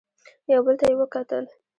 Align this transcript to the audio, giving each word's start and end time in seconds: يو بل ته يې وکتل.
يو 0.51 0.59
بل 0.65 0.75
ته 0.79 0.85
يې 0.89 0.95
وکتل. 0.99 1.45